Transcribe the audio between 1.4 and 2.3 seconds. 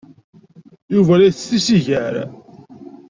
tisigar.